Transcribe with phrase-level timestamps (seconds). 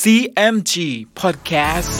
[0.00, 0.74] CMG
[1.20, 1.92] Podcast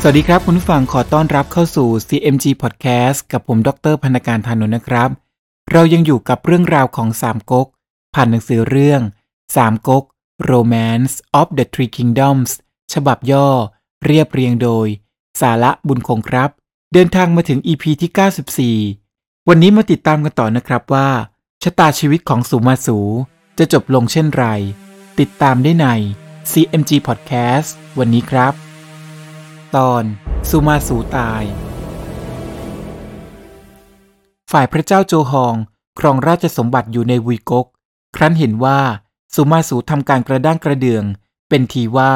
[0.00, 5.10] สวัสดีครับคุณผู้ฟังขอต้อนรับเข้าสู่ CMG Podcast กับผมดรพันการธานุนะครับ
[5.72, 7.66] เรายังอยู่กับเรื่องราวของสามก๊ก
[8.14, 9.00] ผ่านหนังสือเรื่อง
[9.56, 10.04] สามก๊ก
[10.50, 12.50] Romance of the Three Kingdoms
[12.92, 13.48] ฉบับย่อ
[14.04, 14.86] เรียบเรียงโดย
[15.40, 16.50] สาระบุญคงครับ
[16.92, 21.08] เดินทางมาถึง EP ที่ 94 วันนี้มาติดตามกันต่อนะครับว่า
[21.64, 22.98] ชะตาชีวิตของสุมาสู
[23.58, 24.44] จะจบลงเช่นไร
[25.20, 25.86] ติดตามได้ใน
[26.50, 28.52] CMG Podcast วันนี้ครับ
[29.76, 30.04] ตอน
[30.50, 31.42] สุมาสูตาย
[34.52, 35.54] ฝ่ายพระเจ้าโจฮอง
[35.98, 37.66] ครองราชสมบัติอยู่ในวุยกก
[38.16, 38.80] ครั้นเห็นว่า
[39.34, 41.04] สุมาสูทำการกระด้างกระเดือง
[41.48, 42.12] เป็นทีว่า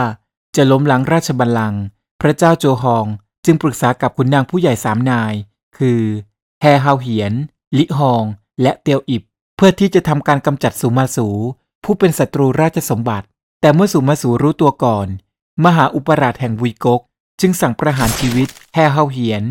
[0.56, 1.82] จะล้มล้างราชบัลลังก์
[2.20, 3.06] พระเจ้าโจฮอง
[3.44, 5.34] จึงปรึกษากับขุนนางผู้ใหญ่สามนาย
[5.78, 6.00] คือ
[6.60, 7.32] แฮฮาวเหียน
[7.78, 8.24] ลิฮอง
[8.62, 9.22] และเตียวอิบ
[9.60, 11.28] เพื่อที่จะทำการกำจัดสุมาสู
[11.84, 13.26] ผู้เป็นศัตรูราชสมบัติ
[13.60, 15.06] แต่เมื่อสุมาสูรู้ตัวก่อน
[15.64, 17.00] มหาอุปราชแห่งวุยกก
[17.40, 19.42] จึงสั่งประหารชีวิต แฮเฮาเหียน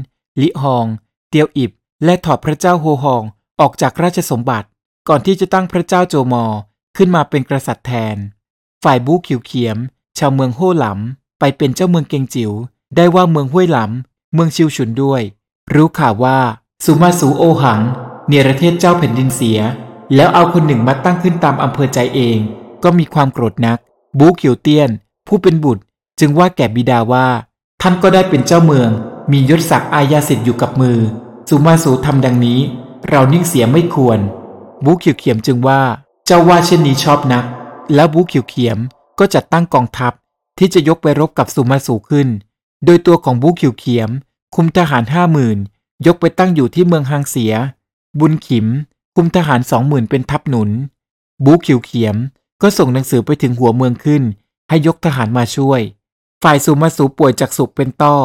[0.42, 0.86] ลิฮอง
[1.30, 1.72] เตียวอิบ
[2.06, 3.24] และถอดพระเจ้าโฮฮอง
[3.60, 4.68] ออกจากราชสมบัติ
[5.08, 6.46] ก่อนที่จะตั้งพระเจ้าโจมอ
[6.98, 8.18] ขึ้นมาเป็นกษัตริย์แทน
[8.84, 9.78] ฝ่ายบู้ขิวเขียม
[10.18, 12.52] ชาวเมืองโฮหลำไปเป็นเจ้าเมืองเกงจิ๋ว
[12.96, 15.22] ได้ว่าเมืองห้วยหลำเมืองชิวฉุนด้วย
[15.74, 16.38] รู้ข่าวว่า
[16.86, 17.82] สุมาสูโอหัง
[18.28, 19.60] เนรเทศเจ้าแผ่นดินเสีย
[20.16, 22.38] แล้วเอาคนหนึ่งมาตั้งขึ้นตามอำเภอใจเอง
[22.84, 23.78] ก็มีความโกรธนัก
[24.20, 24.90] บูขิวเตียน
[25.28, 25.84] ผู้เป็นบุตร
[26.20, 27.28] จึงว่าแก่บิดาว่า
[27.82, 28.90] ท่านก็ได้เป็นเจ้าเมือง
[29.32, 31.00] มียศศักดิ์อาญาสิทธิ์อยู่กับมือ
[31.50, 32.60] สุมาสูทำดังนี้
[33.10, 34.20] เรานิ่งเสียไม่ควร
[34.86, 35.82] บูขิวเขียมจึงว่า
[36.26, 37.46] เจ้าว่าเช่นนี้ชอบนัก
[37.96, 38.78] แล้วบูขิวเขียม
[39.20, 40.14] ก็จัดตั้งกองทัพ
[40.58, 42.28] ที่จะยกไปรบกับสุมาสูขึ้น
[42.86, 44.10] โดยตัวของบูขิวเขียม
[44.56, 45.58] คุมทหารห้าหมื่น
[46.06, 47.54] ยกไปตั้งอยู่ที่เมืองฮางเสีย
[48.20, 48.68] บุญขิม
[49.20, 50.70] คุมทหารสองหมื่นเป็นทัพหนุน
[51.46, 52.16] บูขิวเขียม
[52.62, 54.24] ก็ส่งหนังสือไปถึงหัวเมืองขึ้น
[54.70, 55.82] ให้ยกทหารมาช่วย
[56.44, 58.16] ฝ่ายสุมาสูป่วยจากสุเป็นต้อ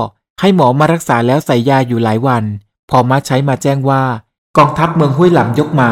[0.40, 2.44] ให้หมอมารักษาแล้วใส่ยาอยู่หลายวัน
[2.90, 4.02] พอมาใช้มาแจ้งว่า
[4.58, 5.90] กองทัพเมืองห้วยหลำยกมา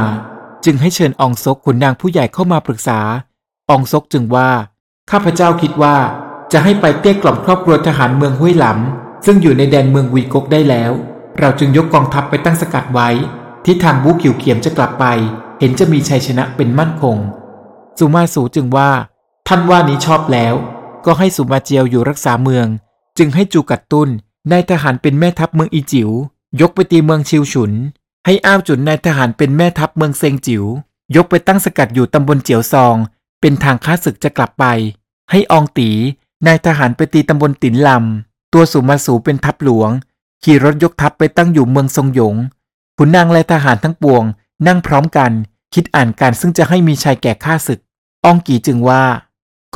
[0.64, 3.00] จึงให้เชิญอองซกขุนนางผู้ใหญ่เข้ามาปรึกษา
[3.70, 4.50] อองซกจึงว่า
[5.10, 5.96] ข้าพเจ้าคิดว่า
[6.52, 10.92] จะให้ไปเกลี้ยกล่อมครอบครัวทหารเมืองห้วยหลำซึ่งอยู่ในแดนเมืองวีกกได้แล้ว
[11.38, 13.10] เราจึงยกกองทัพไปตั้งสกัดไว้
[13.64, 15.04] ที่ทางบูกิวเขียมจะกลับไป
[15.60, 17.16] เห็นจะมีชัยชนะเป็นมั่นคง
[17.98, 18.90] สุมาสูจึงว่า
[19.48, 20.54] ท่านว่านี้ชอบแล้ว
[21.04, 22.66] ก็ให้สุมาเจียวอยู่รักษาเมือง
[23.18, 24.08] จึงให้จูกัดตุน
[24.50, 26.10] นายทหารเป็นแม่ทัพเมืองอีจิว๋ว
[26.60, 27.72] ยกไปตีเมืองชิวฉุน
[28.26, 30.64] ให้อ้าวจุนนายทหารเป็นแม่ทัพเมืองเซงจิว๋ว
[31.16, 32.96] ยกไปตั้งสกัดอยู่ตำบลเจียวซอง
[33.40, 34.64] เป็นทางค้าศึกจะกลับไป
[35.30, 35.90] ให้อองตี
[36.46, 39.90] นายทหารไปตีตำบลตินลำ ตัวสุมาสูเป็นทัพหลวง
[40.44, 42.36] ขี่รถยกทัพไปตั้งอยู่เมืองทรงหยง
[42.98, 44.22] ขุนนางและทหารทั้งปวง
[44.66, 45.30] นั่งพร้อมกัน
[45.74, 47.80] คิดอ่านการซึ่งจะให้มีชัยแก่ข้าศึก
[48.24, 49.04] อองกีจึงว่า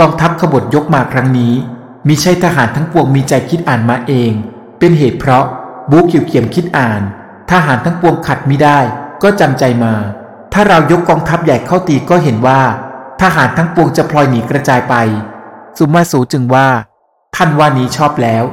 [0.00, 1.54] กองทัพขบฏยกมาครั้งนี้
[2.08, 4.32] มีใช่ทหารทั้งปวงมีใจคิดอ่านมาเอง
[4.78, 5.44] เป็นเหตุเพราะ
[5.90, 7.02] บูเขียวเขียมคิดอ่าน
[7.50, 8.78] ทหารทั้งปวงขัดมิได้
[9.22, 9.94] ก็จำใจมา
[10.52, 12.60] ถ้าเรายกกองทัพใหญ่เข้าตีก็เห็นว่า
[13.22, 14.94] ทหารทั้งปวงจะพลอยหนีกระจายไป
[15.76, 16.68] สุมาสูจึงว่า
[17.36, 18.44] ท่านว่านี้ชอบแล้ว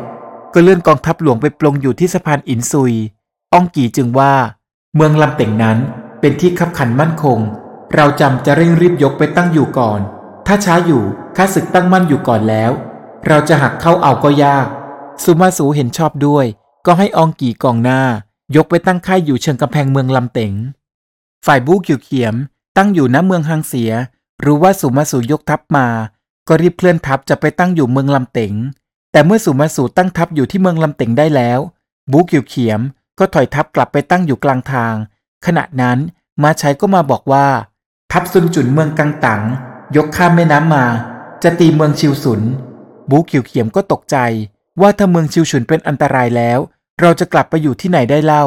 [0.53, 2.93] ก็เลื่อนกองทัพหลวงไปปลงอยู่ที่สะพานอินซุย
[3.53, 4.33] อองกีจึงว่า
[4.95, 5.77] เมืองลำเต่งนั้น
[6.19, 7.39] เป็นที่ขับขันมั่นคง
[7.95, 9.99] เราจำจะเร่งรีบยกไปตั้งอยู่ก่อน
[10.47, 11.03] ถ้าช้าอยู่
[11.37, 12.71] ข้าศึกตั้งมั่นอยู่ก่อนแล้ว
[13.27, 14.67] เราจะหักเข้าเอาก็ยาก
[15.23, 16.45] สุมาสูเห็นชอบด้วย
[16.85, 18.01] ก็ให้อองกีกองหน้า
[18.55, 20.53] ยกไปตั้งค่ายอยู่เชิงกำแพงเมืองลำเต่ง
[21.45, 22.35] ฝ่ายบู้ขิวเขียม
[22.77, 23.91] ตั้งอยู่ณเมืองฮังเสีย
[24.43, 25.87] รู้ว่าสุมาสูยกทัพมา
[26.47, 28.53] ก็รีบเคลื่อนทัพจะไปตั้งอยู่เมืองลำเต่ง
[29.11, 31.59] แต่เมื่อสุมาสูตั้งทัพอยู่ที่เมืองลำเต่งได้แล้ว
[32.11, 32.81] บู้ขิวเขียม
[33.19, 34.93] ก็ถอยทัพกลับไปตั้งอยู่กลางทาง
[35.45, 35.97] ขณะนั้น
[36.43, 37.47] มาชัยก็มาบอกว่า
[38.11, 39.41] ทัพซุนจุนเมืองกังตัง
[39.95, 40.85] ยกข้ามแม่น้ำมา
[41.43, 42.41] จะตีเมืองชิวสุน
[43.09, 44.17] บูขิวเขียมก็ตกใจ
[44.81, 46.59] ว่าถ้าเมืองชิวฉุนเป็นอันตรายแล้ว
[47.01, 48.45] เราจะกลับไปอยู่ที่ไหนได้เล่า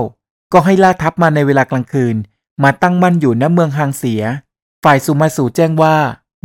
[0.52, 2.16] ก็ให้ล่าทัพมาในเวลากลางคืน
[2.62, 4.22] มาตั้งมั่นอยู่ณเมืองฮางเสีย
[4.84, 5.96] ฝ่ายสุมาสูแจ้งว่า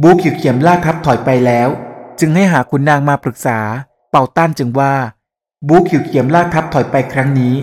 [0.02, 1.70] บูขิวเขียมล่าทัพถอยไปแล้ว
[2.20, 3.60] จึงให้หาคุณนางมาปรึกษา
[4.10, 4.94] เป่าต้านจึงว่า
[5.68, 7.54] บูขิวเขียมล่าทัพถอยไปครั้งนี้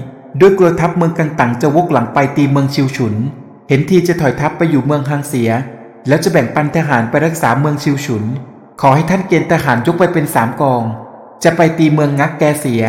[0.41, 3.15] ด้วยกลัวทัพเมืองกังตังจะวกหลังไปตีเมืองชิวฉุน
[3.69, 5.51] เห็นทีจะถอยทัพไปอยู่เมืองฮางเสีย
[6.09, 8.25] แล้วจะแบ่งปันทหารไปรักษาเมืองชิวฉุน
[8.81, 10.83] ขอให้ท่านเกณฑ์ทหารยกไปเป็นสามกอง
[11.45, 12.83] จะไปตีเมืองงักแกเสีย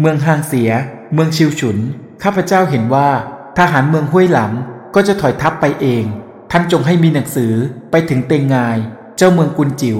[0.00, 0.70] เมืองฮางเสีย
[1.14, 1.78] เมืองชิวฉุน
[2.22, 3.08] ข้าพเจ้าเห็นว่า
[3.58, 6.04] ทหารเมืองห้วยหลำก็จะถอยทัพไปเอง
[6.50, 7.52] ท่านจงให้มีหนังสือ
[7.90, 8.78] ไปถึงเตงงาย
[9.16, 9.98] เจ้าเมืองกุนจิว๋ว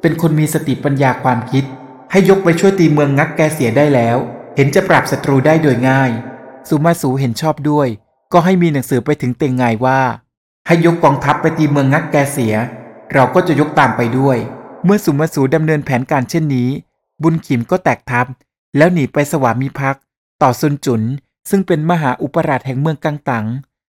[0.00, 1.64] เป็นคนมีสติปัญญาความคิด
[2.10, 4.16] ให้ยกไปช่วยตีเมืองงักแกเสียได้แล้ว
[4.56, 6.10] เห็นจะปราบศัตรูได้โดยง่าย
[6.68, 7.88] สุมาสูเห็นชอบด้วย
[8.32, 10.00] ก็ให้มีหนังสือไปถึงเตงงายว่า
[10.66, 12.54] ให้ยกกองทัพไปตีเมืองงักแกเสีย
[13.12, 14.38] เราก็จะยกตามไปด้วย
[14.84, 16.68] เมื่อสุมาสูดำเนินแผนการเช่นนี้
[17.22, 18.26] บุญขิมก็แตกทัพ
[18.76, 20.02] แล้วหนีไปสวามิภักดิ์
[20.42, 21.02] ต่อซุนจุน
[21.50, 23.46] ซึ่งเป็นมหาอุปราชแห่งเมืองกังตัง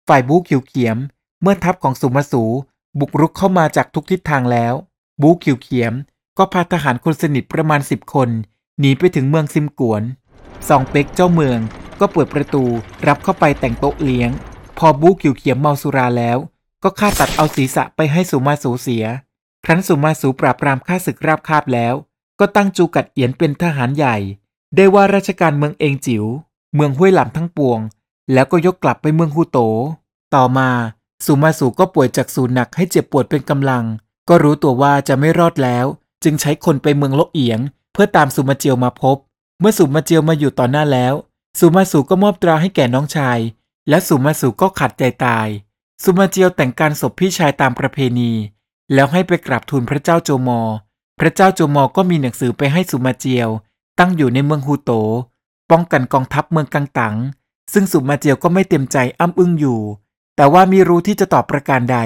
[0.07, 0.98] ฝ่ายบูคิวเขียม
[1.42, 2.44] เมื่อทัพของสุมาสู
[3.00, 4.74] บุกรุกเข้ามาจากทุกทิศทางแล้ว
[5.21, 5.94] บูคิวเขียม
[6.38, 8.30] ก็พาทหารคนสนิทประมาณสิบคน
[8.80, 10.01] หนีไปถึงเมืองซิมกวน
[10.68, 11.59] ซองเป็กเจ้าเมือง
[12.03, 12.63] ก็เปิดประตู
[13.07, 14.29] รับเข้าไปแต่งโต๊ะเลี้ยง
[14.77, 16.38] พอบูคิวเขียมเมาสุราแล้ว
[16.83, 19.05] ก็ฆ่าตัดเอาศีรษะไปให้สุมาสูเสีย
[19.65, 21.94] ครั้นสุมาสูปราบปรามฆ่าศึกราบคาบแล้ว
[22.39, 24.17] ก็ตั้งจูกัดเอียนเป็นทหารใหญ่
[24.75, 26.25] ได้ว่าราชการเมืองเองจิว๋ว
[26.75, 27.79] เมืองห้วยหลำทั้งปวง
[28.33, 29.59] แล้วก็ยกกลับไปเมืองฮูโต
[30.35, 30.69] ต่อมา
[31.25, 33.85] สุมาสูก็ป่วยจากสูนหนักให้เจ็บปวดเป็นกำลัง
[34.29, 35.85] ก็รู้ตัวว่าจะไม่รอดแล้ว
[36.23, 37.59] จึงใช้คนไปเมืองโลเอียง
[37.94, 39.17] เพื่อตามสุมาเจียวมาพบ
[39.59, 41.13] เมื่อสุมาเจียวมาอยู่ต่อหน้าแล้ว
[41.59, 43.39] สุมาสูก็มอบตราให้แก่น้องชาย
[43.89, 45.47] และสุมาสูก็ขัดใจตาย
[46.03, 48.31] สุมาเจียวแต่งการศพพี่ชายตามประเพณี
[48.94, 50.61] แล้วให้ไปกราบทูลพระเจ้าโจมอ
[51.19, 53.50] พระเจ้าโจมอก็มีหนังสือไปให้สุมาเจียว
[54.00, 54.91] ตั้งอยู่ในเมืองฮูโต
[55.71, 57.15] ป้องกันกองทัพเมืองกังตัง
[57.73, 59.79] ซึ่งสุมาเจียวก็ไม่เต็มใจอ้ำอึ้งอยู่
[60.35, 61.97] แต่ว่ามีรู้ที่จะตอบประการใด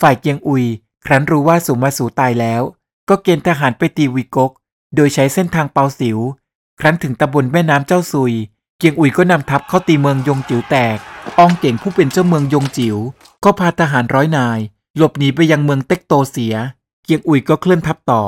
[0.00, 0.64] ฝ่ายเกียงอุย
[1.06, 2.62] ครั้นรู้ว่าสุมาสูตายแล้ว
[3.08, 4.50] ก็เกณฑ์ทหารไปตีวีกก
[4.94, 6.18] โดยใช้เส้นทางเปาสิว
[6.80, 8.34] ครั้นถึงตำบลแม่น้ำเจ้าซุย
[8.80, 10.98] เกียงอุยก็นำทัพเข้าตีเมืองยงจิ๋วแตก
[11.38, 12.96] อองเก่งผู้เป็นเจ้าเมืองยงจิ๋ว
[13.44, 14.58] ก็พาทหารร้อยนาย
[14.96, 16.54] หลบหนีไปยังเมืองเต็กโตเสีย
[17.04, 18.22] เกียงอุยก็เคลื่อนทัพต่อ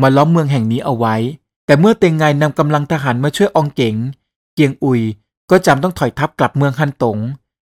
[0.00, 1.16] มาล้อมเมืองแห่งนี้เอาไว้
[1.66, 3.96] แต่เมื่อเตงไงนำกำลังทหารมาช่วยอองเก๋ง
[4.54, 5.00] เกียงอุย
[5.50, 7.18] ก็จำต้องถอยทัพกลับเมืองฮันตง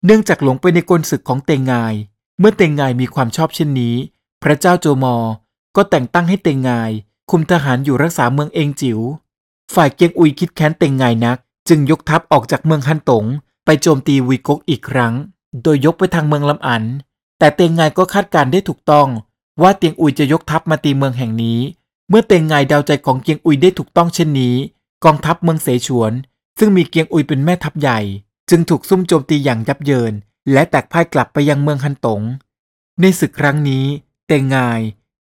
[0.05, 1.73] เนื่องจากหลงไปในกลศึกของเตงไง
[2.39, 3.97] เมื่อเตงไงมีความชอบเช่นนี้
[4.43, 5.17] พระเจ้าโจมอ
[5.77, 6.71] ก็แต่งตั้งให้เตงไง
[7.31, 9.01] คุมทหารอยู่รักษาเมืองเองจิว๋ว
[9.75, 11.39] ฝ่ายเกียงอุยคิดแค้นเตงไงนัก
[11.69, 13.25] จึงยกทัพออกจากเมืองฮันตง
[13.65, 15.15] ไปโจมตีวีกกอีกครั้ง
[15.63, 16.85] โดยยกไปทางเมืองลำอัน
[17.39, 19.09] แต่เตียงไงก็คาดการได้ถูกต้อง
[19.63, 21.61] ว่าเตียงอุยจะยกทัพมาตีเมืองแห่งนี้
[22.09, 24.57] เมื่อเตียงไงเดาใจของเกียงอุยได้ถูกต้องเช่นนี้
[25.05, 26.13] กองทัพเมืองเสฉวน
[26.59, 28.01] ซึ่งมีเกียงอุยเป็นแม่ทัพใหญ่
[28.51, 30.13] จึงถูกซุ่มโจมตีอย่างยับเยิน
[30.53, 32.23] และแตกพ่ายกลับไปยังเมืองฮันตง
[33.01, 33.85] ในศึกครั้งนี้
[34.27, 34.57] เตียงไง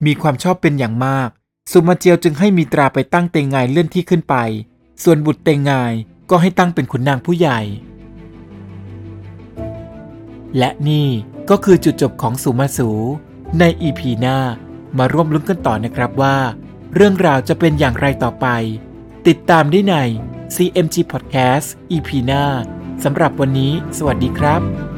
[0.06, 1.30] มีความชอบเป็นอย่างมาก
[1.72, 4.36] สุมาเจียวจึงให้มีตราไปตั้งเตียงไงเลื่อนที่ขึ้นไป
[5.04, 5.72] ส่วนบุตรเตียงไง
[6.30, 7.60] ก็ให้ตั้งเป็นขุนนางผู้ใหญ่
[10.58, 11.08] และนี่
[11.50, 12.90] ก็คือจุดจบของสุมาสู
[13.60, 14.38] ในอีพีหน้า
[14.98, 16.38] มาร่วมลุ้นกันต่อนะครับว่า
[16.96, 18.48] เรื่องราวจะเป็นอย่างไรต่อไป
[19.28, 19.96] ติดตามได้ใน
[20.56, 22.44] CMG Podcast EP หน้า
[23.04, 24.95] สำหรับวันนี้ สวัสดีครับ